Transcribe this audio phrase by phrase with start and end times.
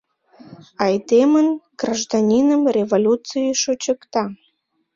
[0.85, 1.47] Айдемын—
[1.81, 4.23] Гражданиным— Революций шочыкта!